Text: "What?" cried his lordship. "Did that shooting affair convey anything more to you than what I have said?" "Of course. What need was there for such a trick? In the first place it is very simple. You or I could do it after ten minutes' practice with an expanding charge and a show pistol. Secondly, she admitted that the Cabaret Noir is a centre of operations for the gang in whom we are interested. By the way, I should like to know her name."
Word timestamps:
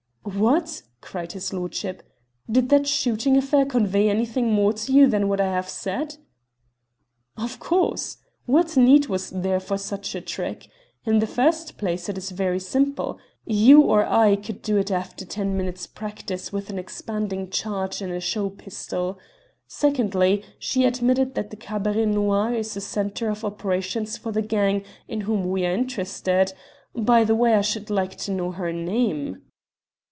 "What?" 0.23 0.83
cried 1.01 1.31
his 1.31 1.51
lordship. 1.51 2.03
"Did 2.49 2.69
that 2.69 2.85
shooting 2.85 3.37
affair 3.37 3.65
convey 3.65 4.07
anything 4.07 4.51
more 4.53 4.71
to 4.71 4.91
you 4.91 5.07
than 5.07 5.27
what 5.27 5.41
I 5.41 5.51
have 5.51 5.67
said?" 5.67 6.17
"Of 7.35 7.59
course. 7.59 8.17
What 8.45 8.77
need 8.77 9.07
was 9.07 9.31
there 9.31 9.59
for 9.59 9.79
such 9.79 10.13
a 10.13 10.21
trick? 10.21 10.69
In 11.05 11.19
the 11.19 11.27
first 11.27 11.75
place 11.79 12.07
it 12.07 12.19
is 12.19 12.29
very 12.29 12.59
simple. 12.59 13.17
You 13.45 13.81
or 13.81 14.05
I 14.05 14.35
could 14.35 14.61
do 14.61 14.77
it 14.77 14.91
after 14.91 15.25
ten 15.25 15.57
minutes' 15.57 15.87
practice 15.87 16.53
with 16.53 16.69
an 16.69 16.77
expanding 16.77 17.49
charge 17.49 17.99
and 17.99 18.13
a 18.13 18.21
show 18.21 18.51
pistol. 18.51 19.17
Secondly, 19.67 20.45
she 20.59 20.85
admitted 20.85 21.33
that 21.33 21.49
the 21.49 21.57
Cabaret 21.57 22.05
Noir 22.05 22.53
is 22.53 22.77
a 22.77 22.81
centre 22.81 23.27
of 23.29 23.43
operations 23.43 24.17
for 24.17 24.31
the 24.31 24.43
gang 24.43 24.83
in 25.07 25.21
whom 25.21 25.49
we 25.49 25.65
are 25.65 25.73
interested. 25.73 26.53
By 26.95 27.23
the 27.23 27.35
way, 27.35 27.55
I 27.55 27.61
should 27.61 27.89
like 27.89 28.17
to 28.19 28.31
know 28.31 28.51
her 28.51 28.71
name." 28.71 29.41